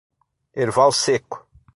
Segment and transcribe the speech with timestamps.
[0.63, 1.37] Erval Seco